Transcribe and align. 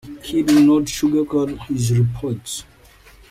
He 0.23 0.41
did 0.41 0.65
not 0.65 0.89
sugar-coat 0.89 1.59
his 1.67 1.95
reports. 1.95 2.63